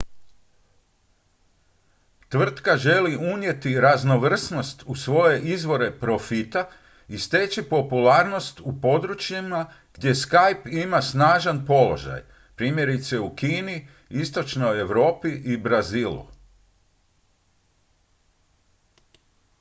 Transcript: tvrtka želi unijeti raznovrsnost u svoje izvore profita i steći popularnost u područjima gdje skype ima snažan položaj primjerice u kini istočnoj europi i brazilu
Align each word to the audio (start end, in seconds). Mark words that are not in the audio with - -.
tvrtka 2.29 2.77
želi 2.77 3.17
unijeti 3.17 3.79
raznovrsnost 3.79 4.83
u 4.87 4.95
svoje 4.95 5.41
izvore 5.41 5.93
profita 5.99 6.67
i 7.07 7.17
steći 7.17 7.63
popularnost 7.63 8.61
u 8.63 8.81
područjima 8.81 9.65
gdje 9.93 10.13
skype 10.13 10.83
ima 10.83 11.01
snažan 11.01 11.65
položaj 11.65 12.21
primjerice 12.55 13.19
u 13.19 13.35
kini 13.35 13.87
istočnoj 14.19 14.79
europi 14.79 15.27
i 15.29 15.57
brazilu 15.57 16.27